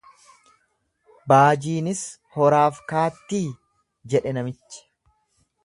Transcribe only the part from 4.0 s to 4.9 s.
jedhe namichi.